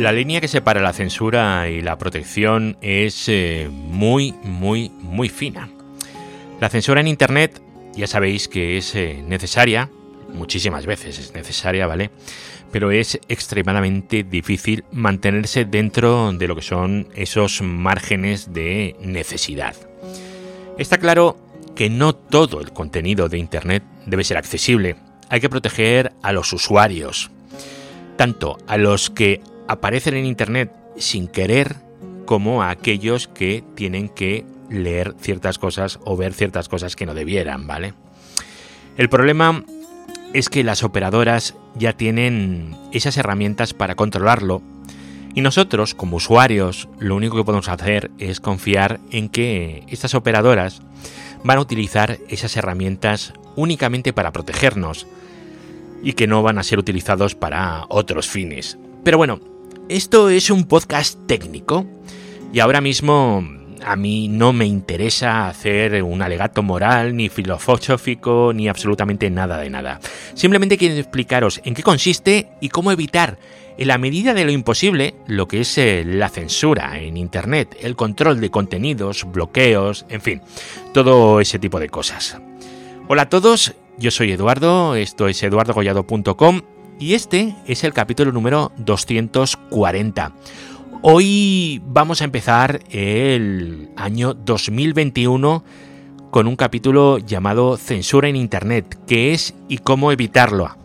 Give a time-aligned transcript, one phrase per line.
[0.00, 5.68] La línea que separa la censura y la protección es eh, muy, muy, muy fina.
[6.58, 7.60] La censura en Internet
[7.94, 9.90] ya sabéis que es eh, necesaria,
[10.32, 12.10] muchísimas veces es necesaria, ¿vale?
[12.72, 19.76] Pero es extremadamente difícil mantenerse dentro de lo que son esos márgenes de necesidad.
[20.78, 21.36] Está claro
[21.76, 24.96] que no todo el contenido de Internet debe ser accesible.
[25.28, 27.30] Hay que proteger a los usuarios,
[28.16, 31.76] tanto a los que aparecen en Internet sin querer
[32.26, 37.14] como a aquellos que tienen que leer ciertas cosas o ver ciertas cosas que no
[37.14, 37.94] debieran, ¿vale?
[38.96, 39.64] El problema
[40.32, 44.62] es que las operadoras ya tienen esas herramientas para controlarlo
[45.34, 50.82] y nosotros, como usuarios, lo único que podemos hacer es confiar en que estas operadoras
[51.44, 55.06] van a utilizar esas herramientas únicamente para protegernos
[56.02, 58.76] y que no van a ser utilizados para otros fines.
[59.04, 59.40] Pero bueno,
[59.90, 61.84] esto es un podcast técnico
[62.52, 63.44] y ahora mismo
[63.84, 69.68] a mí no me interesa hacer un alegato moral, ni filosófico, ni absolutamente nada de
[69.68, 69.98] nada.
[70.34, 73.38] Simplemente quiero explicaros en qué consiste y cómo evitar,
[73.78, 77.96] en la medida de lo imposible, lo que es eh, la censura en Internet, el
[77.96, 80.40] control de contenidos, bloqueos, en fin,
[80.94, 82.38] todo ese tipo de cosas.
[83.08, 86.60] Hola a todos, yo soy Eduardo, esto es eduardogollado.com
[87.00, 90.32] y este es el capítulo número 240.
[91.00, 95.64] Hoy vamos a empezar el año 2021
[96.30, 100.76] con un capítulo llamado Censura en Internet, qué es y cómo evitarlo.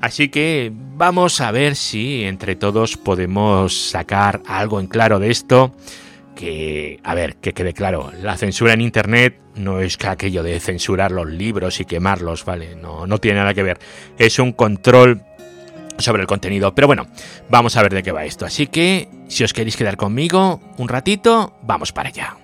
[0.00, 5.74] Así que vamos a ver si entre todos podemos sacar algo en claro de esto.
[6.36, 10.60] Que, a ver, que quede claro, la censura en Internet no es que aquello de
[10.60, 12.76] censurar los libros y quemarlos, ¿vale?
[12.76, 13.80] No, no tiene nada que ver.
[14.18, 15.24] Es un control
[15.98, 16.74] sobre el contenido.
[16.74, 17.06] Pero bueno,
[17.50, 18.46] vamos a ver de qué va esto.
[18.46, 22.36] Así que, si os queréis quedar conmigo un ratito, vamos para allá.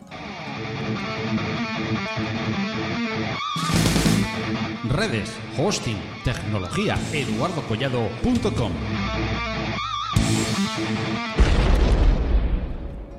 [4.88, 8.72] Redes, hosting, tecnología, eduardocollado.com.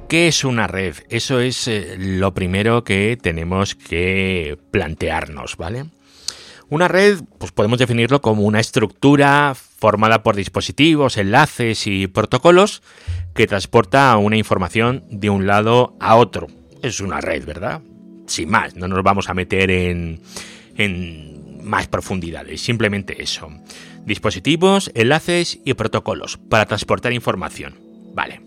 [0.08, 0.96] ¿Qué es una red?
[1.10, 5.86] Eso es eh, lo primero que tenemos que plantearnos, ¿vale?
[6.70, 12.82] Una red, pues podemos definirlo como una estructura formada por dispositivos, enlaces y protocolos
[13.36, 16.48] que transporta una información de un lado a otro.
[16.82, 17.84] Es una red, ¿verdad?
[18.26, 20.22] Sin más, no nos vamos a meter en,
[20.76, 23.52] en más profundidades, simplemente eso.
[24.08, 27.76] Dispositivos, enlaces y protocolos para transportar información.
[28.16, 28.42] Vale.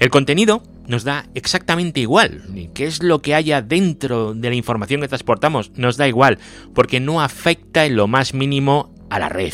[0.00, 2.42] El contenido nos da exactamente igual.
[2.74, 5.70] ¿Qué es lo que haya dentro de la información que transportamos?
[5.76, 6.40] Nos da igual,
[6.74, 9.52] porque no afecta en lo más mínimo a la red.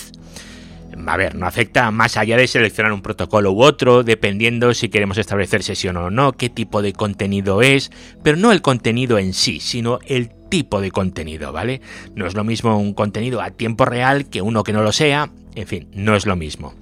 [1.07, 5.19] A ver, no afecta más allá de seleccionar un protocolo u otro, dependiendo si queremos
[5.19, 7.91] establecer sesión o no, qué tipo de contenido es,
[8.23, 11.81] pero no el contenido en sí, sino el tipo de contenido, ¿vale?
[12.15, 15.31] No es lo mismo un contenido a tiempo real que uno que no lo sea,
[15.55, 16.75] en fin, no es lo mismo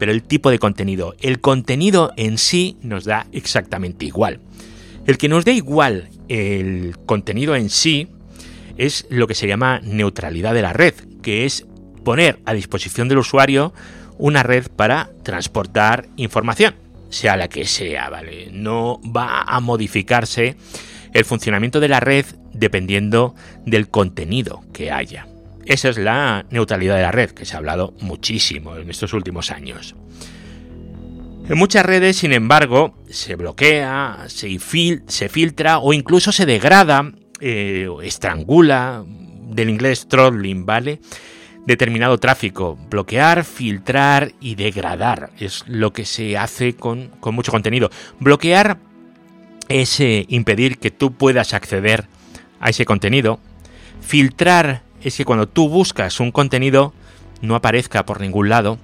[0.00, 4.40] pero el tipo de contenido, el contenido en sí nos da exactamente igual.
[5.06, 8.08] El que nos dé igual el contenido en sí
[8.78, 11.66] es lo que se llama neutralidad de la red, que es
[12.04, 13.72] poner a disposición del usuario
[14.18, 16.74] una red para transportar información,
[17.08, 18.50] sea la que sea, ¿vale?
[18.52, 20.56] No va a modificarse
[21.12, 23.34] el funcionamiento de la red dependiendo
[23.64, 25.26] del contenido que haya.
[25.64, 29.50] Esa es la neutralidad de la red, que se ha hablado muchísimo en estos últimos
[29.50, 29.94] años.
[31.48, 39.04] En muchas redes, sin embargo, se bloquea, se, filtra o incluso se degrada eh, estrangula,
[39.06, 41.00] del inglés throttling, ¿vale?
[41.66, 42.78] Determinado tráfico.
[42.88, 47.90] Bloquear, filtrar y degradar es lo que se hace con, mucho contenido.
[48.18, 48.78] Bloquear
[49.68, 52.06] es eh, impedir que tú puedas acceder
[52.60, 53.40] a ese contenido.
[54.00, 56.92] Filtrar es que cuando tú buscas un contenido
[57.42, 58.78] no aparezca por ningún lado.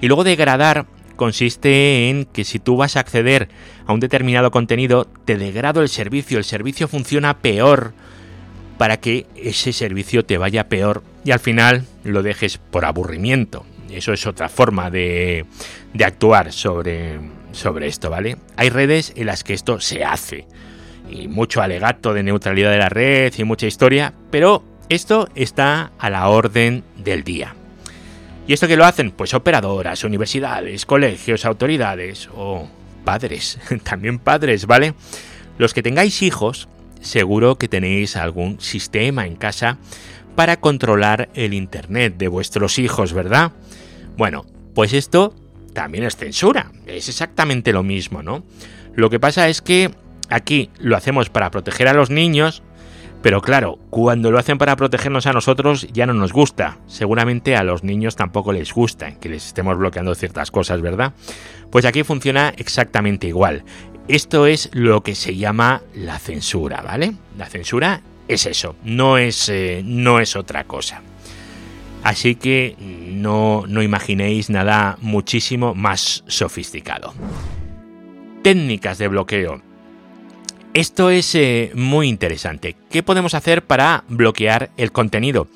[0.00, 0.86] Y luego degradar
[1.16, 3.48] consiste en que si tú vas a acceder
[3.86, 7.92] a un determinado contenido, te degrado el servicio, el servicio funciona peor
[8.80, 13.66] para que ese servicio te vaya peor y al final lo dejes por aburrimiento.
[13.90, 15.44] Eso es otra forma de,
[16.02, 17.20] actuar sobre,
[17.52, 18.38] sobre esto, ¿vale?
[18.56, 20.46] Hay redes en las que esto se hace
[21.10, 26.08] y mucho alegato de neutralidad de la red y mucha historia, pero esto está a
[26.08, 27.54] la orden del día.
[28.46, 29.10] ¿Y esto que lo hacen?
[29.10, 32.66] Pues operadoras, universidades, colegios, autoridades o
[33.04, 34.94] padres, también padres, ¿vale?
[35.58, 36.66] Los que tengáis hijos,
[37.00, 39.78] seguro que tenéis algún sistema en casa
[40.36, 43.52] para controlar el Internet de vuestros hijos, ¿verdad?
[44.16, 45.34] Bueno, pues esto
[45.72, 46.72] también es censura.
[46.86, 48.44] Es exactamente lo mismo, ¿no?
[48.94, 49.90] Lo que pasa es que
[50.28, 52.62] aquí lo hacemos para proteger a los niños,
[53.22, 56.78] pero claro, cuando lo hacen para protegernos a nosotros ya no nos gusta.
[56.86, 61.12] Seguramente a los niños tampoco les gusta que les estemos bloqueando ciertas cosas, ¿verdad?
[61.70, 63.64] Pues aquí funciona exactamente igual.
[64.08, 67.14] Esto es lo que se llama la censura, ¿vale?
[67.38, 71.02] La censura es eso, no es, eh, no es otra cosa.
[72.02, 77.12] Así que no, no imaginéis nada muchísimo más sofisticado.
[78.42, 79.60] Técnicas de bloqueo.
[80.72, 82.76] Esto es eh, muy interesante.
[82.90, 85.48] ¿Qué podemos hacer para bloquear el contenido?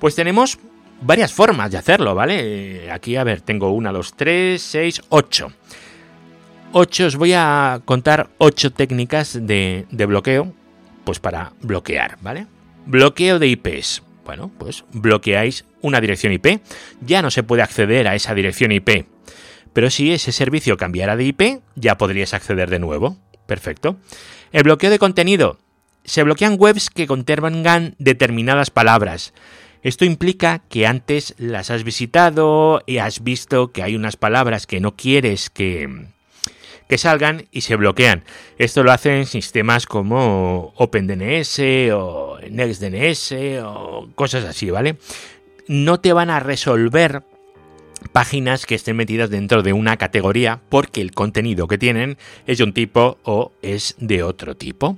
[0.00, 0.58] Pues tenemos
[1.00, 2.86] varias formas de hacerlo, ¿vale?
[2.86, 5.52] Eh, aquí, a ver, tengo una, dos, tres, seis, ocho.
[6.72, 10.52] Ocho, os voy a contar ocho técnicas de, bloqueo,
[11.04, 12.46] pues para bloquear, ¿vale?
[12.84, 14.02] Bloqueo de IPs.
[14.24, 16.60] Bueno, pues bloqueáis una dirección IP.
[17.00, 19.06] Ya no se puede acceder a esa dirección IP.
[19.72, 23.16] Pero si ese servicio cambiara de IP, ya podrías acceder de nuevo.
[23.46, 23.96] Perfecto.
[24.52, 25.58] El bloqueo de contenido.
[26.04, 29.32] Se bloquean webs que contengan determinadas palabras.
[29.82, 34.80] Esto implica que antes las has visitado y has visto que hay unas palabras que
[34.80, 36.08] no quieres que,
[36.88, 38.24] que salgan y se bloquean.
[38.58, 41.60] Esto lo hacen sistemas como OpenDNS
[41.92, 43.34] o NextDNS
[43.64, 44.96] o cosas así, ¿vale?
[45.68, 47.22] No te van a resolver
[48.12, 52.64] páginas que estén metidas dentro de una categoría porque el contenido que tienen es de
[52.64, 54.96] un tipo o es de otro tipo.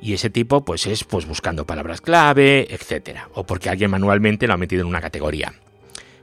[0.00, 4.54] Y ese tipo pues es pues buscando palabras clave, etcétera, o porque alguien manualmente lo
[4.54, 5.54] ha metido en una categoría.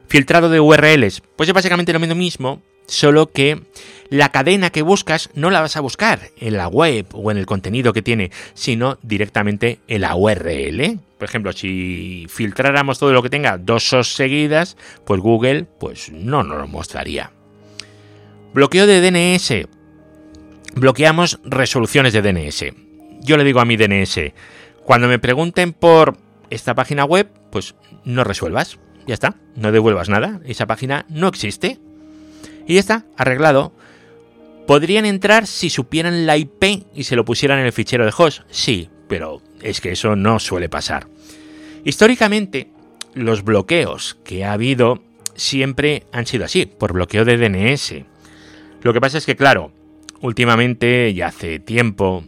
[0.08, 3.62] Filtrado de URLs, pues es básicamente lo mismo, solo que
[4.12, 7.46] la cadena que buscas no la vas a buscar en la web o en el
[7.46, 11.00] contenido que tiene, sino directamente en la URL.
[11.18, 14.76] Por ejemplo, si filtráramos todo lo que tenga dos SOS seguidas,
[15.06, 17.32] pues Google pues no nos lo mostraría.
[18.54, 19.70] Bloqueo de DNS.
[20.76, 22.66] Bloqueamos resoluciones de DNS.
[23.22, 24.34] Yo le digo a mi DNS,
[24.84, 26.18] cuando me pregunten por
[26.50, 28.78] esta página web, pues no resuelvas.
[29.08, 30.42] Ya está, no devuelvas nada.
[30.44, 31.80] Esa página no existe.
[32.68, 33.72] Y ya está, arreglado.
[34.68, 38.42] ¿Podrían entrar si supieran la IP y se lo pusieran en el fichero de host?
[38.50, 41.08] Sí, pero es que eso no suele pasar.
[41.84, 42.70] Históricamente,
[43.14, 45.02] los bloqueos que ha habido
[45.36, 48.06] siempre han sido así, por bloqueo de DNS.
[48.84, 49.72] Lo que pasa es que, claro,
[50.22, 52.24] últimamente, ya hace tiempo,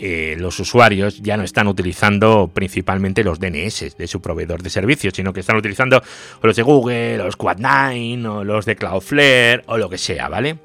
[0.00, 5.14] eh, los usuarios ya no están utilizando principalmente los DNS de su proveedor de servicios,
[5.14, 6.02] sino que están utilizando
[6.42, 10.58] los de Google, los Quad9 o los de Cloudflare o lo que sea, ¿vale?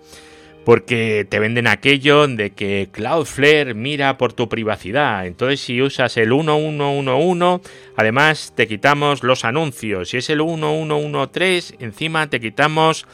[0.65, 5.27] Porque te venden aquello de que Cloudflare mira por tu privacidad.
[5.27, 10.09] Entonces, si usas el 1111, además te quitamos los anuncios.
[10.09, 13.05] Si es el 1113, encima te quitamos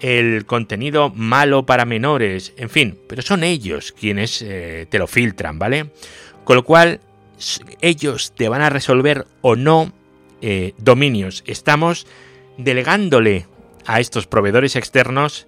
[0.00, 2.54] el contenido malo para menores.
[2.56, 5.90] En fin, pero son ellos quienes eh, te lo filtran, ¿vale?
[6.44, 7.00] Con lo cual,
[7.80, 9.92] ellos te van a resolver o no
[10.40, 11.44] eh, dominios.
[11.46, 12.06] Estamos
[12.56, 13.46] delegándole
[13.84, 15.46] a estos proveedores externos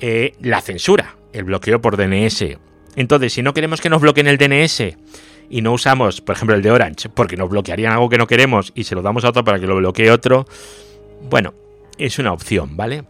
[0.00, 2.58] eh, la censura, el bloqueo por DNS.
[2.96, 4.96] Entonces, si no queremos que nos bloqueen el DNS
[5.50, 8.72] y no usamos, por ejemplo, el de Orange, porque nos bloquearían algo que no queremos
[8.74, 10.46] y se lo damos a otro para que lo bloquee otro,
[11.28, 11.54] bueno,
[11.96, 13.04] es una opción, ¿vale?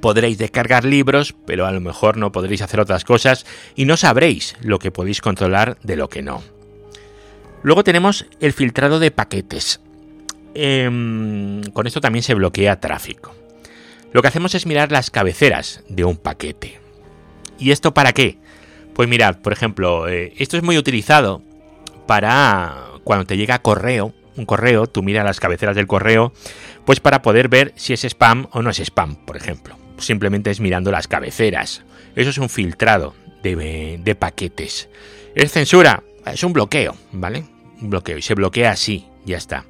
[0.00, 4.56] Podréis descargar libros, pero a lo mejor no podréis hacer otras cosas y no sabréis
[4.60, 6.42] lo que podéis controlar de lo que no.
[7.62, 9.80] Luego tenemos el filtrado de paquetes.
[10.54, 13.34] Em, con esto también se bloquea tráfico
[14.16, 16.80] lo que hacemos es mirar las cabeceras de un paquete.
[17.58, 18.38] ¿Y esto para qué?
[18.94, 21.42] Pues mirad, por ejemplo, eh, esto es muy utilizado
[22.06, 26.32] para cuando te llega correo, un correo, tú miras las cabeceras del correo,
[26.86, 29.76] pues para poder ver si es spam o no es spam, por ejemplo.
[29.98, 31.82] Simplemente es mirando las cabeceras.
[32.14, 34.88] Eso es un filtrado de, de paquetes.
[35.34, 36.02] ¿Es censura?
[36.24, 37.44] Es un bloqueo, ¿vale?
[37.82, 38.16] Un bloqueo.
[38.16, 39.66] Y se bloquea así, ya está.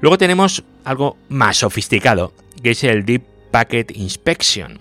[0.00, 4.78] Luego tenemos algo más sofisticado, que es el Deep Packet Inspection.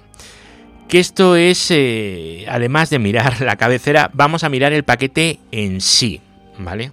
[0.88, 5.82] Que esto es, eh, además de mirar la cabecera, vamos a mirar el paquete en
[5.82, 6.22] sí,
[6.58, 6.92] ¿vale?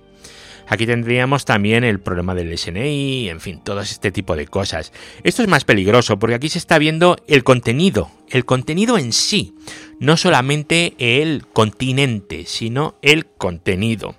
[0.69, 4.93] Aquí tendríamos también el problema del SNI, en fin, todo este tipo de cosas.
[5.23, 9.55] Esto es más peligroso porque aquí se está viendo el contenido, el contenido en sí,
[10.01, 14.17] no solamente el continente, sino el contenido.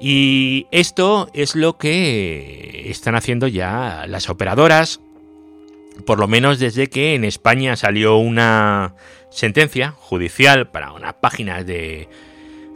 [0.00, 5.00] Y esto es lo que están haciendo ya las operadoras,
[6.06, 8.94] por lo menos desde que en España salió una
[9.30, 12.08] sentencia judicial para unas páginas de,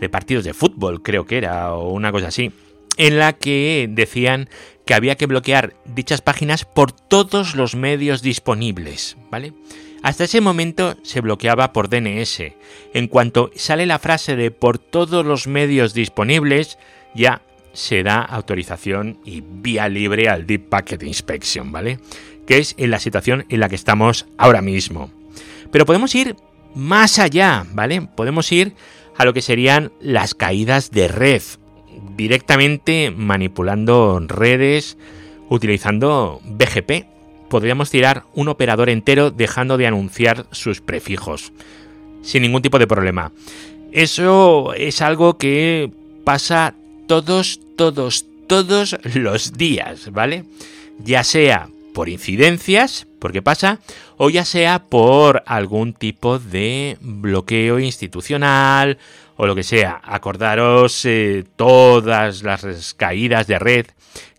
[0.01, 2.53] de partidos de fútbol, creo que era, o una cosa así,
[2.97, 4.49] en la que decían
[4.85, 9.53] que había que bloquear dichas páginas por todos los medios disponibles, ¿vale?
[10.03, 12.43] Hasta ese momento se bloqueaba por DNS.
[12.95, 16.79] En cuanto sale la frase de por todos los medios disponibles,
[17.15, 17.43] ya
[17.73, 21.99] se da autorización y vía libre al Deep Packet Inspection, ¿vale?
[22.47, 25.11] Que es en la situación en la que estamos ahora mismo.
[25.71, 26.37] Pero podemos ir
[26.75, 28.03] más allá, ¿vale?
[28.03, 28.75] Podemos ir
[29.17, 31.43] a lo que serían las caídas de red,
[32.17, 34.97] directamente manipulando redes
[35.49, 37.07] utilizando BGP.
[37.49, 41.53] Podríamos tirar un operador entero dejando de anunciar sus prefijos,
[42.23, 43.33] sin ningún tipo de problema.
[43.93, 45.91] Eso es algo que
[46.25, 46.75] pasa
[47.07, 50.45] todos, todos, todos los días, ¿vale?
[50.99, 53.81] Ya sea por incidencias, porque pasa,
[54.19, 58.99] o ya sea por algún tipo de bloqueo institucional
[59.37, 60.03] o lo que sea.
[60.05, 63.87] Acordaros eh, todas las caídas de red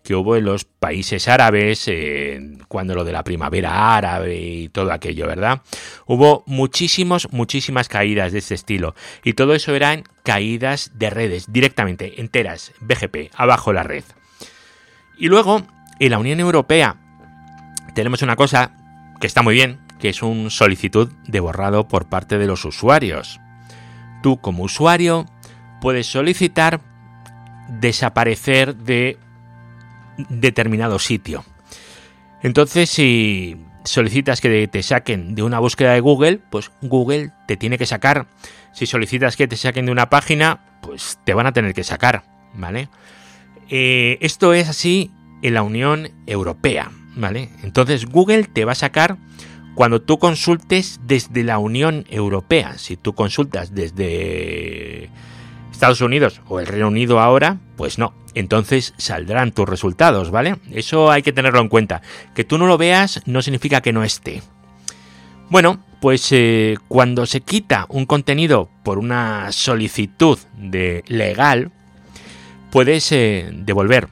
[0.04, 4.92] que hubo en los países árabes, eh, cuando lo de la primavera árabe y todo
[4.92, 5.60] aquello, ¿verdad?
[6.06, 8.94] Hubo muchísimos, muchísimas caídas de este estilo.
[9.24, 14.04] Y todo eso eran caídas de redes, directamente, enteras, BGP, abajo la red.
[15.18, 15.66] Y luego,
[15.98, 17.07] en la Unión Europea,
[17.98, 18.70] tenemos una cosa
[19.20, 23.40] que está muy bien, que es un solicitud de borrado por parte de los usuarios.
[24.22, 25.26] Tú como usuario
[25.80, 26.80] puedes solicitar
[27.68, 29.18] desaparecer de
[30.28, 31.44] determinado sitio.
[32.40, 37.78] Entonces, si solicitas que te saquen de una búsqueda de Google, pues Google te tiene
[37.78, 38.28] que sacar.
[38.70, 42.22] Si solicitas que te saquen de una página, pues te van a tener que sacar,
[42.54, 42.90] ¿vale?
[43.68, 45.10] Eh, esto es así
[45.42, 47.50] en la Unión Europea, ¿vale?
[47.62, 49.18] Entonces Google te va a sacar
[49.74, 52.78] cuando tú consultes desde la Unión Europea.
[52.78, 55.10] Si tú consultas desde
[55.70, 58.14] Estados Unidos o el Reino Unido ahora, pues no.
[58.34, 60.56] Entonces saldrán tus resultados, ¿vale?
[60.72, 62.02] Eso hay que tenerlo en cuenta.
[62.34, 64.42] Que tú no lo veas no significa que no esté.
[65.50, 71.70] Bueno, pues eh, cuando se quita un contenido por una solicitud de legal,
[72.70, 74.08] puedes eh, devolver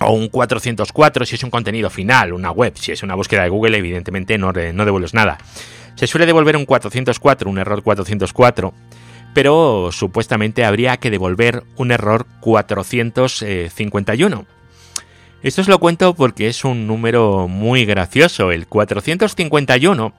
[0.00, 3.50] o un 404 si es un contenido final, una web, si es una búsqueda de
[3.50, 5.38] Google, evidentemente no, no devuelves nada.
[5.94, 8.72] Se suele devolver un 404, un error 404,
[9.34, 14.46] pero supuestamente habría que devolver un error 451.
[15.42, 18.52] Esto os lo cuento porque es un número muy gracioso.
[18.52, 20.12] El 451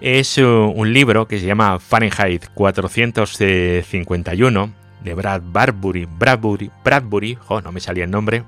[0.00, 7.60] es uh, un libro que se llama Fahrenheit 451 de Brad Bradbury, Bradbury, Bradbury, oh,
[7.60, 8.44] no me salía el nombre,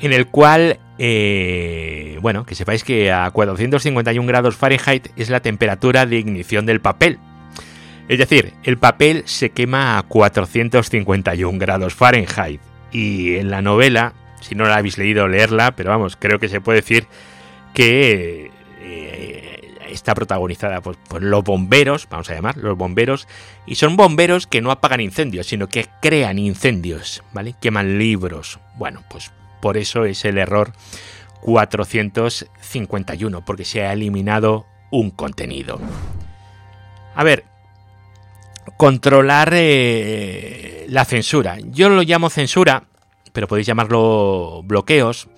[0.00, 6.06] en el cual, eh, bueno, que sepáis que a 451 grados Fahrenheit es la temperatura
[6.06, 7.18] de ignición del papel.
[8.08, 12.60] Es decir, el papel se quema a 451 grados Fahrenheit.
[12.90, 16.60] Y en la novela, si no la habéis leído, leerla, pero vamos, creo que se
[16.60, 17.06] puede decir
[17.74, 18.50] que
[19.88, 23.28] está protagonizada por, los bomberos, vamos a llamar, los bomberos,
[23.66, 27.54] y son bomberos que no apagan incendios, sino que crean incendios, ¿vale?
[27.60, 28.58] Queman libros.
[28.76, 29.30] Bueno, pues
[29.60, 30.72] por eso es el error
[31.40, 35.80] 451, porque se ha eliminado un contenido.
[37.14, 37.44] A ver,
[38.76, 41.58] controlar eh, la censura.
[41.64, 42.84] Yo lo llamo censura,
[43.32, 45.28] pero podéis llamarlo bloqueos.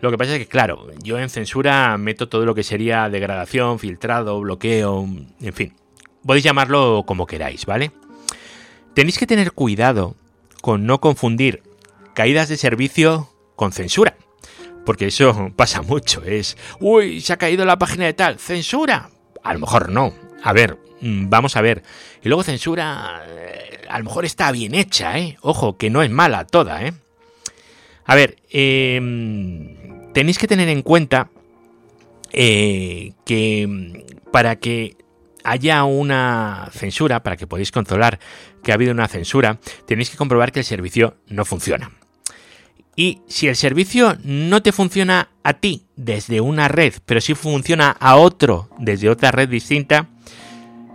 [0.00, 3.78] Lo que pasa es que, claro, yo en censura meto todo lo que sería degradación,
[3.78, 5.08] filtrado, bloqueo,
[5.40, 5.74] en fin.
[6.24, 7.90] Podéis llamarlo como queráis, ¿vale?
[8.94, 10.16] Tenéis que tener cuidado
[10.60, 11.62] con no confundir
[12.14, 14.16] caídas de servicio con censura.
[14.84, 16.22] Porque eso pasa mucho.
[16.22, 18.38] Es, uy, se ha caído la página de tal.
[18.38, 19.10] ¿Censura?
[19.42, 20.12] A lo mejor no.
[20.42, 21.82] A ver, Mm, vamos a ver.
[22.22, 25.36] Y luego censura, eh, a lo mejor está bien hecha, ¿eh?
[25.40, 26.92] Ojo, que no es mala toda, ¿eh?
[28.04, 29.87] A ver, em,
[30.18, 31.30] tenéis que tener en cuenta
[32.32, 34.96] eh, que mm, para que
[35.44, 38.18] haya una censura, para que podáis controlar
[38.64, 41.92] que ha habido una censura, tenéis que comprobar que el servicio no funciona.
[42.96, 47.92] Y si el servicio no te funciona a ti desde una red, pero sí funciona
[47.92, 50.08] a otro desde otra red distinta,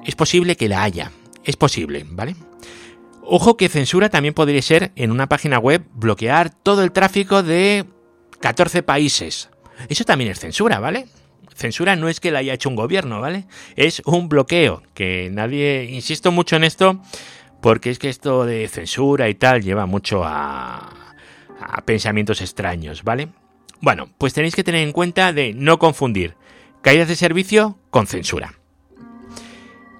[0.06, 1.14] es posible que la haya.
[1.46, 2.36] Es posible, ¿vale?
[3.22, 7.86] Ojo que censura también podría ser en una página web bloquear todo el tráfico de
[8.44, 9.50] 14 países.
[9.88, 11.08] Eso también es censura, ¿vale?
[11.56, 13.46] Censura no es que la haya hecho un gobierno, ¿vale?
[13.78, 17.02] Es un bloqueo, que nadie, insisto mucho en esto,
[17.62, 21.16] porque es que esto de censura y tal lleva mucho a,
[21.58, 23.30] a pensamientos extraños, ¿vale?
[23.80, 26.36] Bueno, pues tenéis que tener en cuenta de no confundir
[26.82, 28.56] caídas de servicio con censura.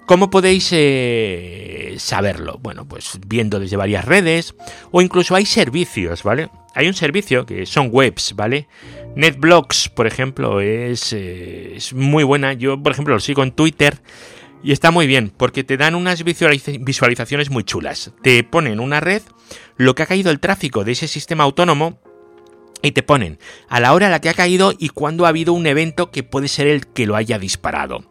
[0.04, 2.58] ¿Cómo podéis eh, saberlo?
[2.60, 4.54] Bueno, pues viendo desde varias redes
[4.90, 6.50] o incluso hay servicios, ¿vale?
[6.74, 8.68] Hay un servicio que son webs, ¿vale?
[9.16, 12.52] NetBlocks, por ejemplo, es, eh, es muy buena.
[12.52, 14.00] Yo, por ejemplo, lo sigo en Twitter
[14.62, 18.12] y está muy bien porque te dan unas visualizaciones muy chulas.
[18.22, 19.22] Te ponen una red,
[19.76, 22.00] lo que ha caído el tráfico de ese sistema autónomo
[22.82, 23.38] y te ponen
[23.68, 26.22] a la hora a la que ha caído y cuándo ha habido un evento que
[26.22, 28.04] puede ser el que lo haya disparado.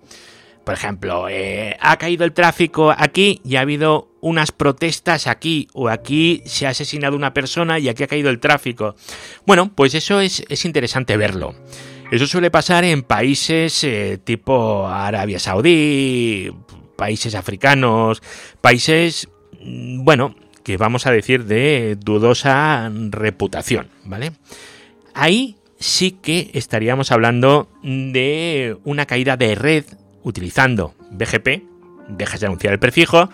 [0.63, 5.89] Por ejemplo, eh, ha caído el tráfico aquí y ha habido unas protestas aquí, o
[5.89, 8.95] aquí se ha asesinado una persona y aquí ha caído el tráfico.
[9.45, 11.53] Bueno, pues eso es, interesante verlo.
[12.09, 16.49] Eso suele pasar en países eh, tipo Arabia Saudí,
[16.95, 18.21] países africanos,
[18.61, 19.27] países,
[19.61, 24.31] mm, bueno, que vamos a decir de dudosa reputación, ¿vale?
[25.13, 29.83] Ahí sí que estaríamos hablando de una caída de red
[30.23, 31.63] utilizando BGP,
[32.07, 33.29] dejas de anunciar el prefijo,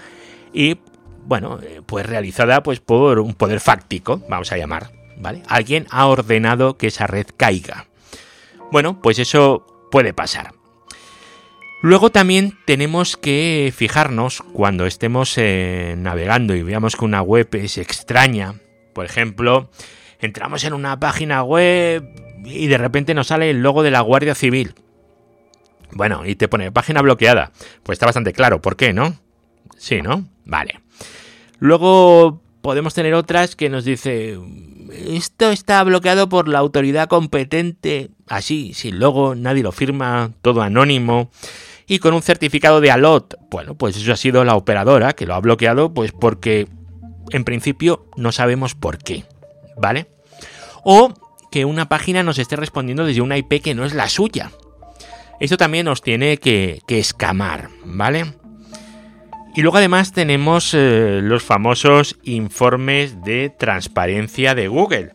[0.54, 0.78] y
[1.26, 5.44] bueno, eh, pues realizada pues por un poder fáctico, vamos a llamar, ¿vale?
[5.48, 7.88] Alguien ha ordenado que esa red caiga.
[8.72, 10.54] Bueno, pues eso puede pasar.
[11.82, 17.78] Luego también tenemos que fijarnos cuando estemos eh, navegando y veamos que una web es
[17.78, 18.56] extraña.
[18.94, 19.70] Por ejemplo,
[20.20, 22.04] entramos en una página web
[22.44, 24.74] y de repente nos sale el logo de la Guardia Civil.
[25.92, 27.52] Bueno, y te pone página bloqueada.
[27.84, 28.62] Pues está bastante claro.
[28.62, 29.18] ¿Por qué, no?
[29.78, 30.28] Sí, ¿no?
[30.50, 30.80] Vale.
[31.60, 34.38] Luego podemos tener otras que nos dice
[34.92, 41.30] esto está bloqueado por la autoridad competente, así, sin logo, nadie lo firma, todo anónimo
[41.88, 43.36] y con un certificado de alot.
[43.50, 46.68] Bueno, pues eso ha sido la operadora que lo ha bloqueado, pues porque
[47.32, 49.26] en principio no sabemos por qué,
[49.78, 50.08] ¿vale?
[50.84, 51.14] O
[51.52, 54.52] que una página nos esté respondiendo desde una IP que no es la suya.
[55.40, 58.34] Esto también nos tiene que, escamar, ¿vale?
[59.60, 65.12] Y luego además tenemos eh, los famosos informes de transparencia de Google.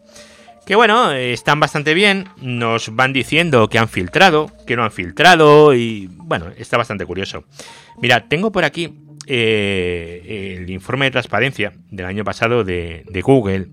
[0.67, 5.73] Que bueno, están bastante bien, nos van diciendo que han filtrado, que no han filtrado
[5.73, 7.45] y bueno, está bastante curioso.
[8.03, 8.93] Mira, tengo por aquí
[9.27, 13.69] eh, el informe de transparencia del año pasado de, Google.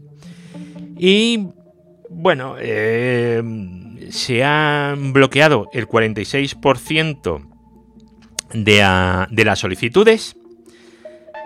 [0.97, 1.47] Y
[2.09, 3.43] bueno, eh,
[4.09, 7.45] se han bloqueado el 46%
[8.53, 10.37] de, de las solicitudes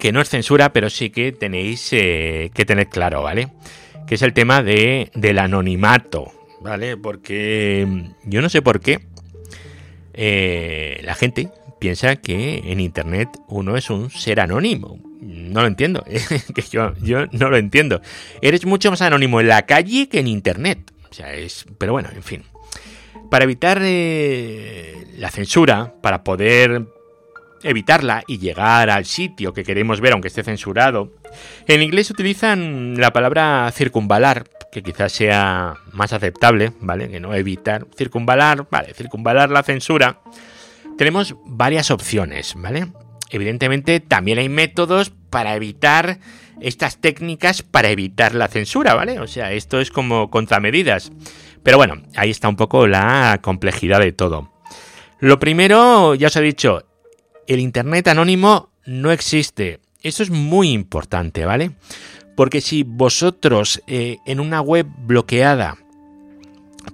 [0.00, 3.48] que no es censura, pero sí que tenéis eh, que tener claro, ¿vale?
[4.08, 6.96] Que es el tema de, del anonimato, ¿vale?
[6.96, 7.86] Porque
[8.24, 9.00] yo no sé por qué
[10.14, 14.98] eh, la gente piensa que en Internet uno es un ser anónimo.
[15.20, 16.02] No lo entiendo,
[16.54, 18.00] que yo, yo no lo entiendo.
[18.40, 20.92] Eres mucho más anónimo en la calle que en Internet.
[21.10, 21.66] O sea, es...
[21.78, 22.44] Pero bueno, en fin.
[23.30, 26.86] Para evitar eh, la censura, para poder
[27.62, 31.12] evitarla y llegar al sitio que queremos ver aunque esté censurado.
[31.66, 37.08] En inglés utilizan la palabra circunvalar, que quizás sea más aceptable, ¿vale?
[37.08, 37.86] Que no evitar.
[37.96, 40.20] Circunvalar, vale, circunvalar la censura.
[40.96, 42.88] Tenemos varias opciones, ¿vale?
[43.30, 46.18] Evidentemente también hay métodos para evitar
[46.60, 49.18] estas técnicas para evitar la censura, ¿vale?
[49.20, 51.10] O sea, esto es como contramedidas.
[51.62, 54.52] Pero bueno, ahí está un poco la complejidad de todo.
[55.18, 56.89] Lo primero, ya os he dicho,
[57.50, 59.80] el Internet anónimo no existe.
[60.04, 61.72] Eso es muy importante, ¿vale?
[62.36, 65.76] Porque si vosotros eh, en una web bloqueada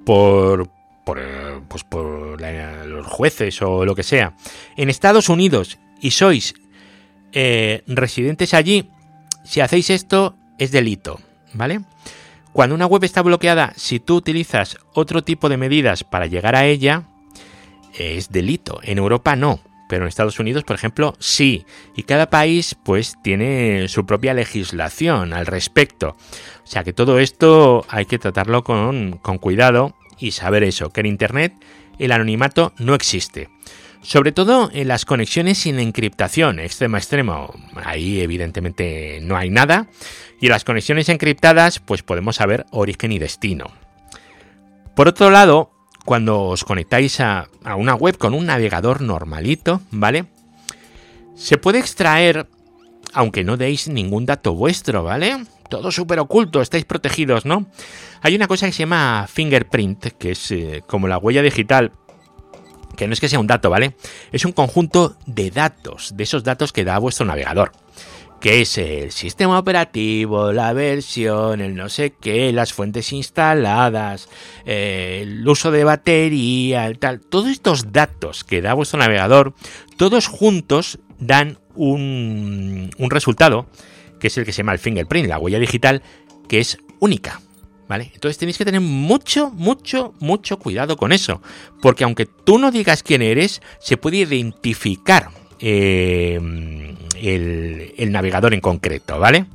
[0.05, 0.71] por,
[1.05, 4.35] por, eh, pues por los jueces o lo que sea,
[4.79, 6.55] en Estados Unidos y sois
[7.33, 8.88] eh, residentes allí,
[9.45, 11.21] si hacéis esto es delito,
[11.53, 11.83] ¿vale?
[12.55, 16.64] Cuando una web está bloqueada, si tú utilizas otro tipo de medidas para llegar a
[16.64, 17.03] ella,
[17.92, 18.81] es delito.
[18.83, 21.64] En Europa no, pero en Estados Unidos, por ejemplo, sí.
[21.94, 26.16] Y cada país pues tiene su propia legislación al respecto.
[26.64, 31.07] O sea que todo esto hay que tratarlo con, cuidado y saber eso, que en
[31.07, 31.53] Internet
[31.99, 33.49] el anonimato no existe.
[34.03, 37.55] Sobre todo en las conexiones sin encriptación, extremo a extremo.
[37.85, 39.88] Ahí evidentemente no hay nada.
[40.40, 43.72] Y en las conexiones encriptadas pues podemos saber origen y destino.
[44.94, 45.76] Por otro lado,
[46.07, 50.27] cuando os conectáis a, una web con un navegador normalito, ¿vale?
[51.35, 52.47] Se puede extraer,
[53.12, 55.45] aunque no deis ningún dato vuestro, ¿vale?
[55.69, 57.66] Todo súper oculto, estáis protegidos, ¿no?
[58.23, 61.90] Hay una cosa que se llama fingerprint, que es eh, como la huella digital,
[62.97, 63.97] que no es que sea un dato, ¿vale?
[64.31, 67.73] Es un conjunto de datos, de esos datos que da vuestro navegador
[68.47, 74.29] que es el sistema operativo, la versión, el no sé qué, las fuentes instaladas,
[74.65, 79.53] eh, el uso de batería, el tal, todos estos datos que da vuestro navegador,
[79.97, 83.67] todos juntos dan un, un resultado,
[84.21, 86.03] que es el que se llama el fingerprint, la huella digital,
[86.49, 87.41] que es única.
[87.89, 88.13] ¿Vale?
[88.15, 91.43] Entonces tenéis que tener mucho, mucho, mucho cuidado con eso.
[91.83, 96.38] Porque aunque tú no digas quién eres, se puede identificar eh,
[97.21, 99.47] el, navegador en concreto, ¿vale?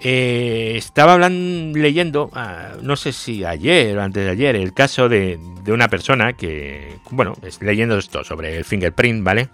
[0.00, 5.08] Eh, estaba hablando, leyendo, ah, no sé si ayer o antes de ayer, el caso
[5.08, 9.48] de, una persona que, bueno, leyendo esto sobre el fingerprint, ¿vale?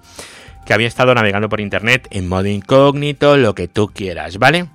[0.65, 4.67] Que había estado navegando por internet en modo incógnito, lo que tú quieras, ¿vale?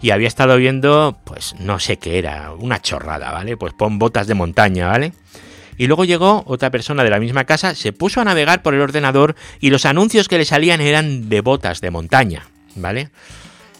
[0.00, 3.56] Y había estado viendo, pues no sé qué era, una chorrada, ¿vale?
[3.56, 5.12] Pues pon botas de montaña, ¿vale?
[5.78, 8.80] Y luego llegó otra persona de la misma casa, se puso a navegar por el
[8.80, 13.10] ordenador y los anuncios que le salían eran de botas de montaña, ¿vale?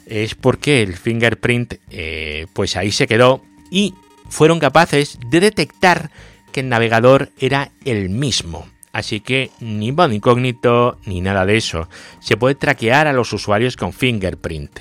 [0.07, 3.95] Es porque el fingerprint, eh, pues ahí se quedó y
[4.29, 6.11] fueron capaces de detectar
[6.53, 8.67] que el navegador era el mismo.
[8.93, 11.89] Así que ni modo incógnito ni nada de eso.
[12.21, 14.81] Se puede traquear a los usuarios con fingerprint.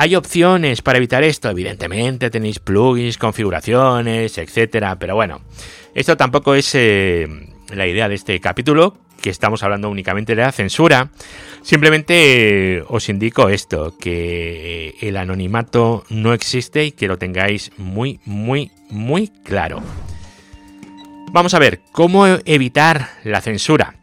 [0.00, 5.40] Hay opciones para evitar esto, evidentemente tenéis plugins, configuraciones, etcétera, pero bueno,
[5.92, 7.26] esto tampoco es eh,
[7.74, 11.10] la idea de este capítulo, que estamos hablando únicamente de la censura.
[11.62, 18.20] Simplemente eh, os indico esto, que el anonimato no existe y que lo tengáis muy,
[18.24, 19.82] muy, muy claro.
[21.32, 23.96] Vamos a ver, ¿cómo evitar la censura?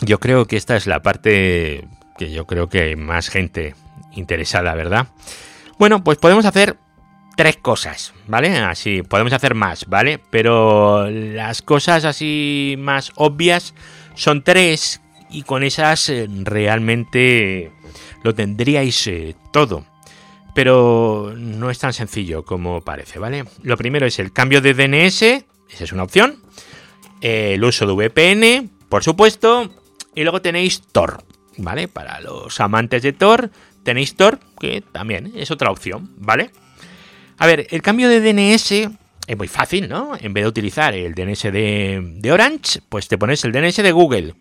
[0.00, 1.86] Yo creo que esta es la parte
[2.18, 3.76] que yo creo que más gente
[4.14, 5.08] interesada, ¿verdad?
[5.78, 6.76] Bueno, pues podemos hacer
[7.36, 8.56] tres cosas, ¿vale?
[8.58, 10.20] Así, podemos hacer más, ¿vale?
[10.30, 13.74] Pero las cosas así más obvias
[14.14, 15.00] son tres
[15.30, 17.72] y con esas eh, realmente
[18.22, 19.84] lo tendríais eh, todo.
[20.54, 23.44] Pero no es tan sencillo como parece, ¿vale?
[23.62, 26.40] Lo primero es el cambio de DNS, esa es una opción.
[27.20, 29.70] El uso de VPN, por supuesto.
[30.14, 31.24] Y luego tenéis Tor,
[31.58, 31.88] ¿vale?
[31.88, 33.50] Para los amantes de Tor,
[33.84, 36.50] tenéis Tor, que también es otra opción, ¿vale?
[37.38, 38.90] A ver, el cambio de DNS
[39.26, 40.12] es muy fácil, ¿no?
[40.18, 44.34] En vez de utilizar el DNS de, Orange, pues te pones el DNS de Google.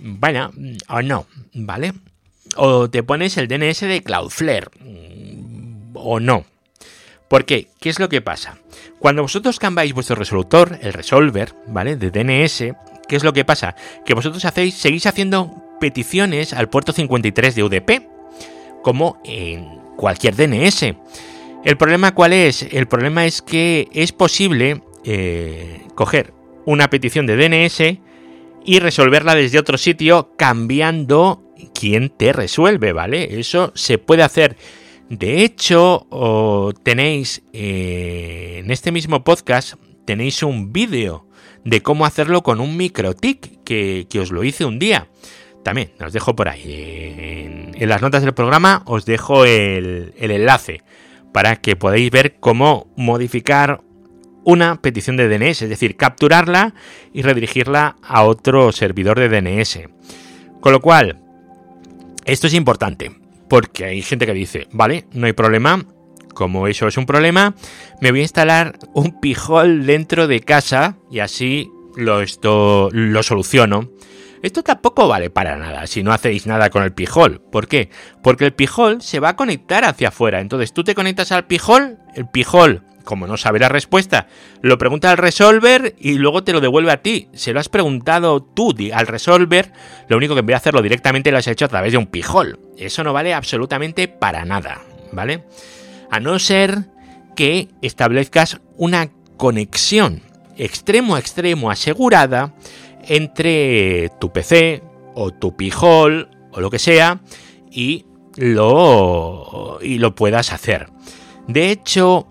[0.00, 0.52] Bueno,
[0.88, 1.92] o no, ¿vale?
[2.56, 4.68] O te pones el DNS de Cloudflare.
[5.94, 6.44] O no.
[7.28, 7.68] ¿Por qué?
[7.80, 8.58] ¿Qué es lo que pasa?
[8.98, 11.96] Cuando vosotros cambiáis vuestro resolutor, el resolver, ¿vale?
[11.96, 12.74] De DNS,
[13.08, 13.74] ¿qué es lo que pasa?
[14.06, 18.17] Que vosotros hacéis, seguís haciendo peticiones al puerto 53 de UDP,
[18.82, 20.94] como en cualquier DNS.
[21.64, 22.62] ¿El problema cuál es?
[22.62, 26.32] El problema es que es posible eh, coger
[26.64, 27.98] una petición de DNS
[28.64, 31.42] y resolverla desde otro sitio cambiando
[31.74, 33.38] quién te resuelve, ¿vale?
[33.40, 34.56] Eso se puede hacer.
[35.08, 36.06] De hecho,
[36.82, 41.26] tenéis eh, en este mismo podcast, tenéis un vídeo
[41.64, 45.08] de cómo hacerlo con un microtic que, que os lo hice un día.
[45.68, 47.74] También os dejo por ahí.
[47.78, 50.80] En, las notas del programa os dejo el, enlace
[51.30, 53.82] para que podáis ver cómo modificar
[54.44, 56.72] una petición de DNS, es decir, capturarla
[57.12, 59.80] y redirigirla a otro servidor de DNS.
[60.60, 61.20] Con lo cual,
[62.24, 63.12] esto es importante,
[63.50, 65.84] porque hay gente que dice, vale, no hay problema,
[66.32, 67.54] como eso es un problema,
[68.00, 73.90] me voy a instalar un pijol dentro de casa y así lo, esto, lo soluciono.
[74.42, 77.40] Esto tampoco vale para nada si no hacéis nada con el pijol.
[77.40, 77.90] ¿Por qué?
[78.22, 80.40] Porque el pijol se va a conectar hacia afuera.
[80.40, 84.26] Entonces tú te conectas al pijol, el pijol, como no sabe la respuesta,
[84.60, 87.28] lo pregunta al resolver y luego te lo devuelve a ti.
[87.32, 89.72] Se lo has preguntado tú al resolver,
[90.08, 92.06] lo único que en vez de hacerlo directamente lo has hecho a través de un
[92.06, 92.60] pijol.
[92.76, 95.44] Eso no vale absolutamente para nada, ¿vale?
[96.10, 96.90] A no ser
[97.34, 100.20] que establezcas una conexión
[100.58, 102.52] extremo a extremo asegurada
[103.08, 104.82] entre tu PC
[105.14, 107.20] o tu pijol o lo que sea
[107.70, 110.88] y lo, y lo puedas hacer.
[111.48, 112.28] De hecho,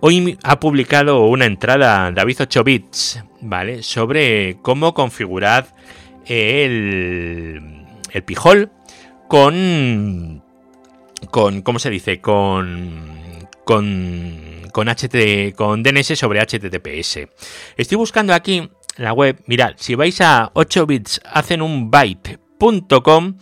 [0.00, 3.82] hoy ha publicado una entrada David 8 bits, ¿vale?
[3.82, 5.74] Sobre cómo configurar
[6.26, 8.70] el, el pijol
[9.28, 10.42] con
[11.30, 12.20] con ¿cómo se dice?
[12.20, 17.28] con con con HT, con DNS sobre HTTPS.
[17.76, 23.38] Estoy buscando aquí la web, mirad, si vais a 8 bits hacen un byte.com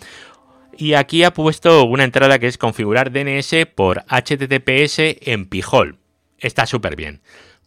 [0.77, 5.99] y aquí ha puesto una entrada que es configurar DNS por HTTPS en Pijol.
[6.39, 7.21] Está súper bien.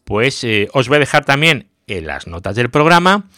[0.05, 3.29] Pues eh, os voy a dejar también en las notas del programa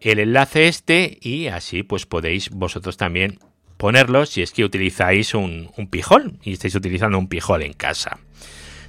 [0.00, 3.38] el enlace este y así pues podéis vosotros también
[3.76, 8.18] ponerlo si es que utilizáis un, un pijol y estáis utilizando un pijol en casa.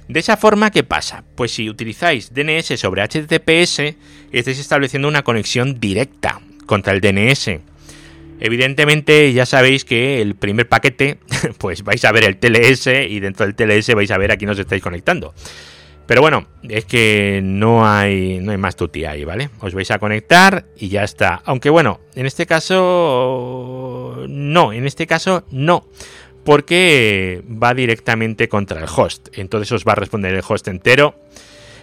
[0.08, 1.22] De esa forma, ¿qué pasa?
[1.34, 3.94] Pues si utilizáis DNS sobre HTTPS,
[4.32, 7.60] estáis estableciendo una conexión directa contra el DNS.
[8.40, 11.18] Evidentemente ya sabéis que el primer paquete,
[11.58, 14.48] pues vais a ver el TLS y dentro del TLS vais a ver a quién
[14.48, 15.34] os estáis conectando.
[16.06, 19.50] Pero bueno, es que no hay, no hay más tuti ahí, ¿vale?
[19.60, 21.42] Os vais a conectar y ya está.
[21.44, 25.84] Aunque bueno, en este caso no, en este caso no
[26.48, 29.28] porque va directamente contra el host.
[29.34, 31.14] Entonces os va a responder el host entero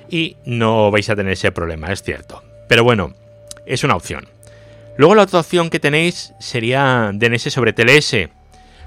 [0.10, 2.42] y no vais a tener ese problema, es cierto.
[2.68, 3.14] Pero bueno,
[3.68, 4.28] es una opción.
[4.98, 8.28] Luego la otra opción que tenéis sería DNS sobre TLS,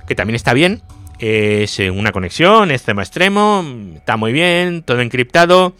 [0.08, 0.82] que también está bien.
[1.20, 3.64] Es una conexión extremo extremo,
[3.94, 5.74] está muy bien, todo encriptado.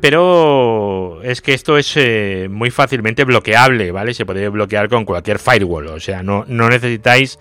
[0.00, 4.14] Pero es que esto es eh, muy fácilmente bloqueable, ¿vale?
[4.14, 5.88] Se puede bloquear con cualquier firewall.
[5.88, 7.36] O sea, no, no necesitáis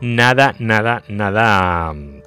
[0.00, 2.22] nada, nada, nada mm,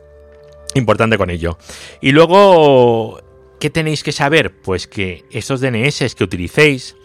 [0.75, 1.57] importante con ello.
[2.01, 3.21] Y luego,
[3.59, 4.53] ¿qué tenéis que saber?
[4.61, 6.95] Pues que estos DNS que utilicéis,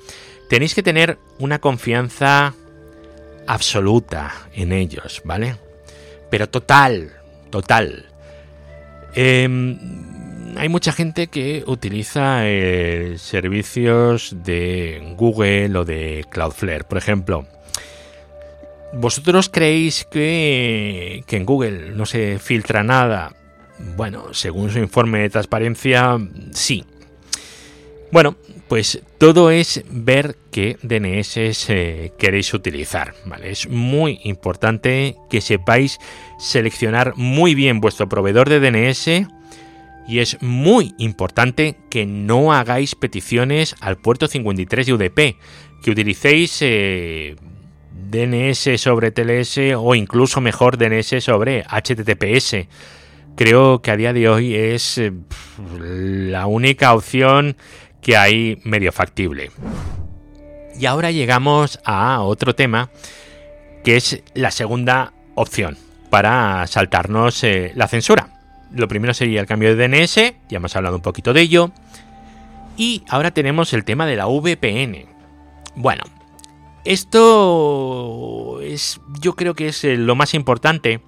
[0.48, 2.55] tenéis que tener una confianza
[3.46, 5.57] absoluta en ellos, ¿vale?
[6.31, 7.12] Pero total,
[7.51, 8.07] total.
[9.14, 9.79] Em,
[10.57, 17.46] hay mucha gente que utiliza eh, servicios de Google o de Cloudflare, por ejemplo.
[18.94, 23.35] ¿Vosotros creéis que, en Google no se filtra nada?
[23.96, 26.18] Bueno, según su informe de transparencia,
[26.52, 26.85] sí.
[28.11, 28.37] Bueno,
[28.68, 33.14] pues todo es ver qué DNS queréis utilizar.
[33.24, 33.50] ¿vale?
[33.50, 35.98] Es muy importante que sepáis
[36.38, 39.26] seleccionar muy bien vuestro proveedor de DNS
[40.07, 45.37] y es muy importante que no hagáis peticiones al puerto 53 de UDP,
[45.83, 47.37] que utilicéis eh,
[48.11, 52.66] DNS sobre TLS o incluso mejor DNS sobre HTTPS.
[53.37, 55.12] Creo que a día de hoy es eh,
[55.78, 57.57] la única opción
[58.00, 59.50] que hay medio factible.
[60.78, 62.90] Y ahora llegamos a otro tema
[63.85, 65.76] que es la segunda opción
[66.11, 68.28] para saltarnos eh, la censura.
[68.72, 70.14] Lo primero sería el cambio de DNS,
[70.48, 71.72] ya hemos hablado un poquito de ello.
[72.76, 75.07] Y ahora tenemos el tema de la VPN.
[75.74, 76.05] Bueno,
[76.85, 81.01] esto es, yo creo que es eh, lo más importante,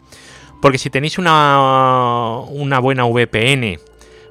[0.63, 3.79] porque si tenéis una, una buena VPN,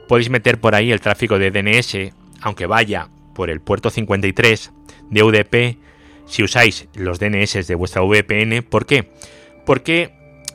[0.07, 4.71] podéis meter por ahí el tráfico de DNS, aunque vaya por el puerto 53
[5.09, 5.77] de UDP,
[6.25, 8.63] si usáis los DNS de vuestra VPN.
[8.63, 9.11] ¿Por qué?
[9.65, 10.13] Porque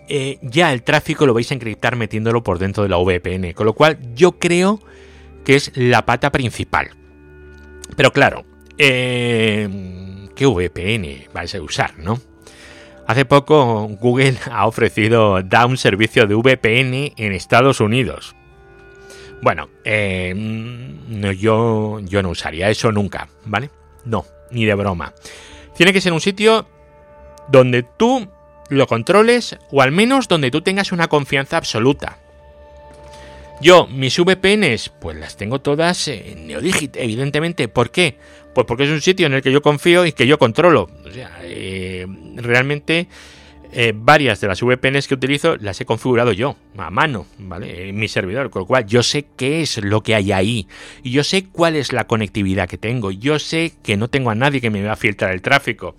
[0.08, 3.66] eh, ya el tráfico lo vais a encriptar metiéndolo por dentro de la VPN, con
[3.66, 4.80] lo cual yo creo
[5.44, 6.90] que es la pata principal.
[7.96, 8.44] Pero claro,
[8.78, 9.68] eh,
[10.38, 12.20] qué VPN vais a usar, ¿no?
[13.08, 18.36] Hace poco Google ha ofrecido, da un servicio de VPN en Estados Unidos.
[19.42, 23.70] Bueno, eh, no, yo, yo no usaría eso nunca, ¿vale?
[24.04, 25.12] No, ni de broma.
[25.76, 26.68] Tiene que ser un sitio
[27.48, 28.28] donde tú
[28.68, 32.18] lo controles o al menos donde tú tengas una confianza absoluta.
[33.60, 37.66] Yo, mis VPNs, pues las tengo todas en Neodigit, evidentemente.
[37.66, 38.18] ¿Por qué?
[38.54, 40.88] Pues porque es un sitio en el que yo confío y que yo controlo.
[41.06, 42.06] O sea, eh,
[42.36, 43.08] realmente
[43.70, 47.90] eh, varias de las VPNs que utilizo las he configurado yo, a mano, ¿vale?
[47.90, 50.66] En mi servidor, con lo cual yo sé qué es lo que hay ahí.
[51.02, 53.10] Y yo sé cuál es la conectividad que tengo.
[53.10, 55.96] Yo sé que no tengo a nadie que me va a filtrar el tráfico.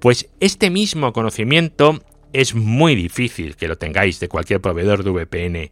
[0.00, 2.00] Pues este mismo conocimiento
[2.32, 5.70] es muy difícil que lo tengáis de cualquier proveedor de VPN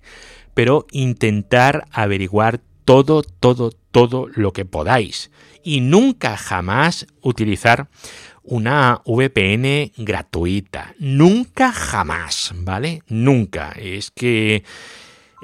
[0.56, 5.30] pero intentar averiguar todo, todo, todo lo que podáis.
[5.62, 7.88] Y nunca jamás utilizar
[8.42, 10.94] una VPN gratuita.
[10.98, 13.02] Nunca jamás, ¿vale?
[13.08, 13.72] Nunca.
[13.72, 14.62] Es que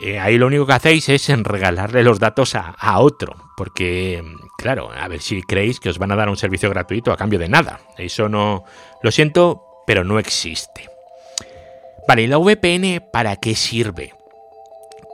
[0.00, 4.22] eh, ahí lo único que hacéis es regalarle los datos a, a, otro, porque,
[4.56, 7.40] claro, a ver si creéis que os van a dar un servicio gratuito a cambio
[7.40, 7.80] de nada.
[7.98, 8.64] Eso no,
[9.02, 10.88] lo siento, pero no existe.
[12.06, 14.12] Vale, ¿y la VPN para qué sirve?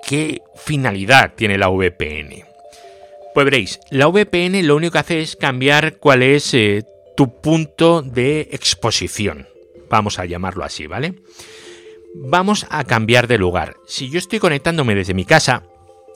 [0.07, 2.45] ¿Qué finalidad tiene la VPN?
[3.35, 6.85] Pues veréis, la VPN lo único que hace es cambiar cuál es eh,
[7.17, 9.47] tu punto de exposición.
[9.91, 11.15] Vamos a llamarlo así, ¿vale?
[12.15, 13.77] Vamos a cambiar de lugar.
[13.87, 15.65] Si yo estoy conectándome desde mi casa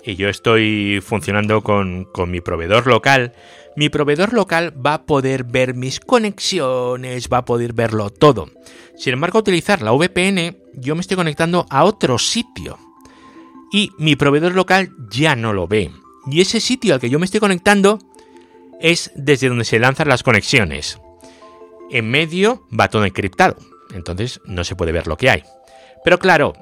[0.03, 3.35] y yo estoy funcionando con, con mi proveedor local,
[3.77, 8.51] mi proveedor local va a poder ver mis conexiones, va a poder verlo todo.
[8.97, 12.79] Sin embargo, utilizar la VPN, yo me estoy conectando a otro sitio.
[13.73, 15.91] Y mi proveedor local ya no lo ve.
[16.27, 17.99] Y ese sitio al que yo me estoy conectando
[18.81, 21.01] es desde donde se lanzan las conexiones.
[21.91, 23.57] En medio va todo encriptado,
[23.95, 25.43] entonces no se puede ver lo que hay.
[26.05, 26.55] Pero claro,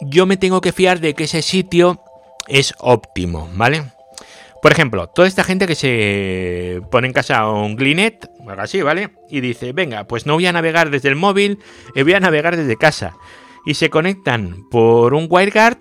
[0.00, 2.02] yo me tengo que fiar de que ese sitio
[2.48, 3.84] es óptimo, ¿vale?
[4.62, 9.10] Por ejemplo, toda esta gente que se pone en casa un Glinet, algo así, ¿vale?
[9.30, 11.58] Y dice, venga, pues no voy a navegar desde el móvil,
[11.94, 13.16] eh, voy a navegar desde casa.
[13.64, 15.78] Y se conectan por un WireGuard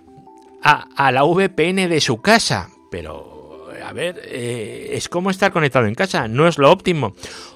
[0.64, 2.70] a, la VPN de su casa.
[2.92, 7.14] Pero, a ver, eh, es como estar conectado en casa, no es lo óptimo.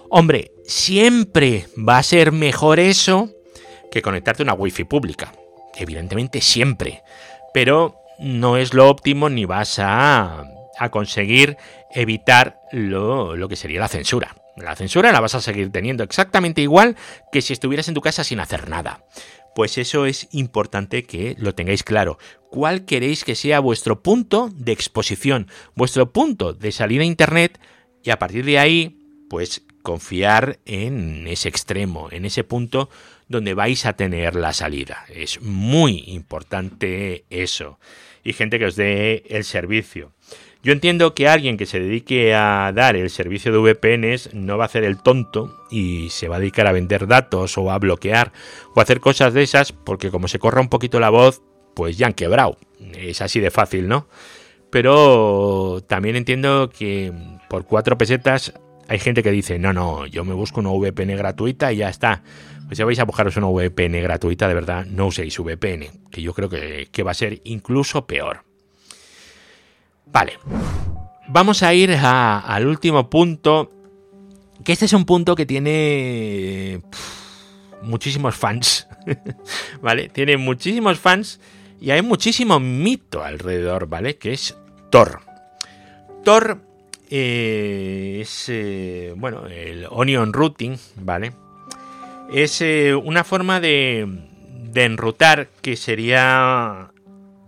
[0.09, 3.29] Hombre, siempre va a ser mejor eso
[3.91, 5.33] que conectarte a una wifi pública.
[5.75, 7.01] Evidentemente siempre.
[7.53, 10.43] Pero no es lo óptimo ni vas a,
[10.77, 11.57] a conseguir
[11.91, 14.35] evitar lo, lo que sería la censura.
[14.55, 16.95] La censura la vas a seguir teniendo exactamente igual
[17.31, 19.03] que si estuvieras en tu casa sin hacer nada.
[19.55, 22.17] Pues eso es importante que lo tengáis claro.
[22.49, 27.59] ¿Cuál queréis que sea vuestro punto de exposición, vuestro punto de salida a Internet?
[28.03, 28.97] Y a partir de ahí,
[29.29, 32.89] pues confiar en ese extremo, en ese punto
[33.27, 35.05] donde vais a tener la salida.
[35.09, 37.79] Es muy importante eso.
[38.23, 40.13] Y gente que os dé el servicio.
[40.63, 44.63] Yo entiendo que alguien que se dedique a dar el servicio de VPNs no va
[44.63, 48.31] a hacer el tonto y se va a dedicar a vender datos o a bloquear
[48.73, 51.41] o a hacer cosas de esas porque como se corra un poquito la voz,
[51.75, 52.55] pues ya han quebrado.
[52.95, 54.07] Es así de fácil, ¿no?
[54.69, 57.11] Pero también entiendo que
[57.49, 58.53] por cuatro pesetas
[58.87, 62.23] hay gente que dice, no, no, yo me busco una VPN gratuita y ya está.
[62.67, 66.33] Pues si vais a buscaros una VPN gratuita, de verdad, no uséis VPN, que yo
[66.33, 68.52] creo que, que va a ser incluso peor.
[70.05, 70.39] Vale.
[71.27, 73.69] Vamos a ir al último punto.
[74.63, 76.81] Que este es un punto que tiene
[77.81, 78.87] muchísimos fans.
[79.81, 80.09] ¿Vale?
[80.09, 81.39] Tiene muchísimos fans
[81.81, 84.17] y hay muchísimo mito alrededor, ¿vale?
[84.17, 84.55] Que es
[84.89, 85.19] Tor.
[86.23, 86.61] Tor
[87.09, 91.33] eh, es, eh, bueno, el onion routing, ¿vale?
[92.31, 94.07] Es eh, una forma de,
[94.71, 96.92] de enrutar que sería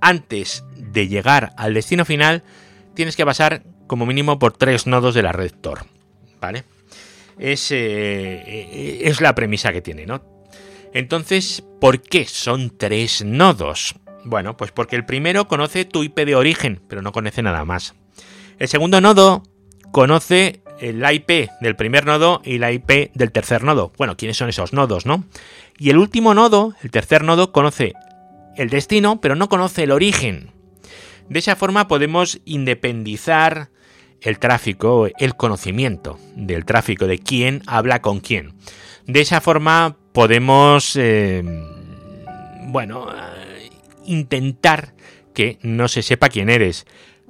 [0.01, 2.43] antes de llegar al destino final,
[2.93, 5.85] tienes que pasar como mínimo por tres nodos de la red Tor.
[6.39, 6.63] ¿Vale?
[7.37, 10.23] Es, eh, es la premisa que tiene, ¿no?
[10.93, 13.95] Entonces, ¿por qué son tres nodos?
[14.23, 17.95] Bueno, pues porque el primero conoce tu IP de origen, pero no conoce nada más.
[18.57, 19.43] El segundo nodo
[19.91, 23.91] conoce la IP del primer nodo y la IP del tercer nodo.
[23.97, 25.23] Bueno, ¿quiénes son esos nodos, no?
[25.77, 27.93] Y el último nodo, el tercer nodo, conoce
[28.57, 30.51] el destino, pero no conoce el origen.
[31.29, 33.69] De esa forma podemos independizar
[34.21, 38.53] el tráfico, el conocimiento del tráfico, de quién habla con quién.
[39.05, 41.43] De esa forma podemos, eh,
[42.67, 43.69] bueno, eh,
[44.05, 44.95] intentar
[45.33, 46.85] que no se sepa quién eres.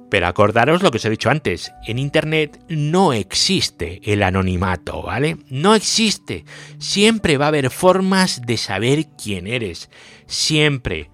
[0.08, 5.36] Pero acordaros lo que os he dicho antes, en Internet no existe el anonimato, ¿vale?
[5.48, 6.44] No existe.
[6.78, 9.90] Siempre va a haber formas de saber quién eres.
[10.26, 11.10] Siempre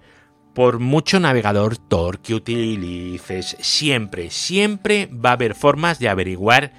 [0.53, 6.71] por mucho navegador Tor que utilices, siempre, siempre va a haber formas de averiguar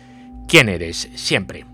[0.49, 1.67] quién eres, siempre.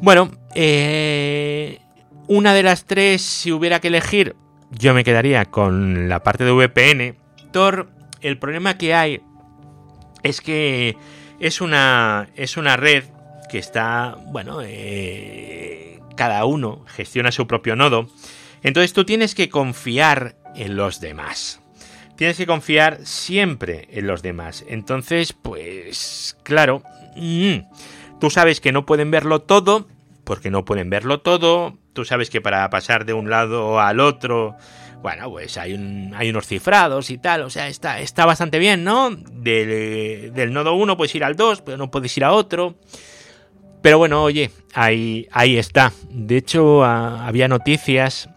[0.00, 1.80] Bueno, eh,
[2.28, 4.36] una de las tres, si hubiera que elegir,
[4.70, 7.16] yo me quedaría con la parte de VPN.
[7.52, 7.88] Tor,
[8.20, 9.20] el problema que hay
[10.22, 10.96] es que
[11.40, 13.04] es una, es una red
[13.50, 18.08] que está, bueno, eh, cada uno gestiona su propio nodo.
[18.62, 21.60] Entonces tú tienes que confiar en los demás.
[22.16, 24.64] Tienes que confiar siempre en los demás.
[24.68, 26.82] Entonces, pues, claro,
[27.16, 29.88] mm, tú sabes que no pueden verlo todo,
[30.22, 31.76] porque no pueden verlo todo.
[31.92, 34.56] Tú sabes que para pasar de un lado al otro,
[35.02, 37.42] bueno, pues hay, un, hay unos cifrados y tal.
[37.42, 39.10] O sea, está, está bastante bien, ¿no?
[39.10, 42.76] Del, del nodo 1 puedes ir al 2, pero no puedes ir a otro.
[43.82, 45.92] Pero bueno, oye, ahí, ahí está.
[46.08, 48.30] De hecho, había noticias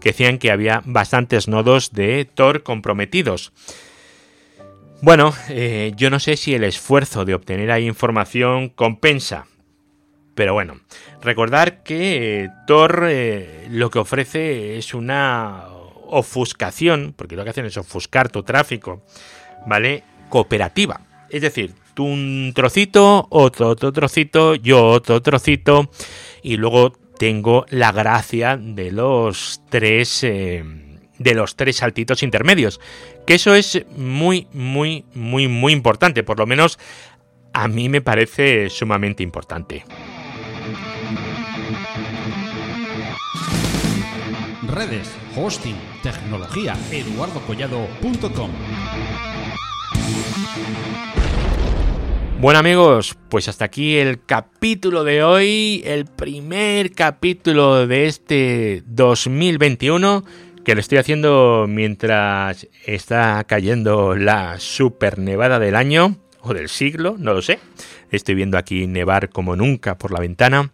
[0.00, 3.52] que decían que había bastantes nodos de Tor comprometidos.
[5.02, 9.46] Bueno, eh, yo no sé si el esfuerzo de obtener ahí información compensa.
[10.34, 10.80] Pero bueno,
[11.22, 15.64] recordar que Tor eh, lo que ofrece es una
[16.06, 19.02] ofuscación, porque lo que hacen es ofuscar tu tráfico,
[19.66, 20.02] ¿vale?
[20.28, 21.00] Cooperativa.
[21.30, 25.90] Es decir, tú un trocito, otro, otro trocito, yo otro trocito,
[26.42, 30.24] y luego tengo la gracia de los tres.
[30.24, 30.64] Eh,
[31.18, 32.80] de los tres saltitos intermedios.
[33.26, 36.22] Que eso es muy, muy, muy, muy importante.
[36.22, 36.78] Por lo menos
[37.52, 39.84] a mí me parece sumamente importante.
[44.66, 48.50] Redes, hosting, tecnología, eduardocollado.com.
[52.40, 60.24] Bueno amigos, pues hasta aquí el capítulo de hoy, el primer capítulo de este 2021
[60.64, 67.16] que lo estoy haciendo mientras está cayendo la super nevada del año o del siglo,
[67.18, 67.58] no lo sé.
[68.10, 70.72] Estoy viendo aquí nevar como nunca por la ventana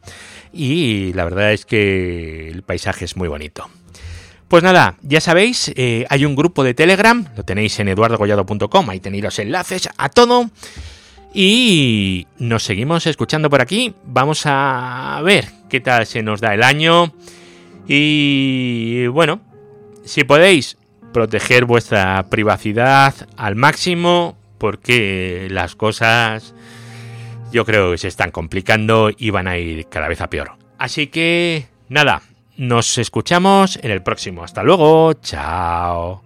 [0.53, 3.69] y la verdad es que el paisaje es muy bonito.
[4.47, 9.01] Pues nada, ya sabéis, eh, hay un grupo de Telegram, lo tenéis en eduardogollado.com, ahí
[9.01, 10.49] tenéis los enlaces a todo.
[11.39, 13.93] Y nos seguimos escuchando por aquí.
[14.05, 17.13] Vamos a ver qué tal se nos da el año.
[17.87, 19.43] Y bueno,
[20.03, 20.79] si podéis
[21.13, 26.55] proteger vuestra privacidad al máximo, porque las cosas
[27.53, 30.53] yo creo que se están complicando y van a ir cada vez a peor.
[30.79, 32.23] Así que nada,
[32.57, 34.43] nos escuchamos en el próximo.
[34.43, 36.26] Hasta luego, chao.